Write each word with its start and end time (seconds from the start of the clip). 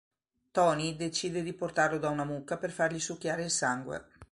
Tony 0.49 0.95
decide 0.95 1.43
di 1.43 1.53
portarlo 1.53 1.99
da 1.99 2.09
una 2.09 2.25
mucca 2.25 2.57
per 2.57 2.71
fargli 2.71 2.99
succhiare 2.99 3.43
il 3.43 3.51
sangue. 3.51 4.07